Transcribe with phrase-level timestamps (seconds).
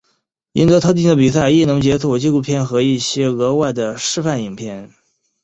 [0.53, 4.91] 赢得特定的比赛亦能解锁纪录片和一些额外的示范影片。